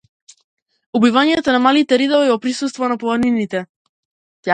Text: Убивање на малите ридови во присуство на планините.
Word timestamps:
Убивање 0.99 1.35
на 1.55 1.59
малите 1.65 1.99
ридови 2.03 2.31
во 2.31 2.39
присуство 2.47 2.89
на 2.93 2.97
планините. 3.05 3.63